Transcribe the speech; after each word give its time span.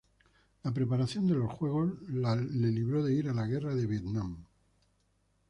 La 0.63 0.73
preparación 0.73 1.27
de 1.27 1.35
los 1.35 1.51
Juegos 1.53 2.01
le 2.09 2.71
libró 2.71 3.03
de 3.03 3.13
ir 3.13 3.29
a 3.29 3.35
la 3.35 3.45
Guerra 3.45 3.75
de 3.75 3.85
Vietnam. 3.85 4.43